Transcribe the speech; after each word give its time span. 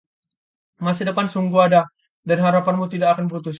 Masa 0.85 1.03
depan 1.05 1.27
sungguh 1.29 1.61
ada, 1.67 1.81
dan 2.25 2.37
harapanmu 2.41 2.85
tidak 2.89 3.09
akan 3.15 3.25
putus. 3.29 3.49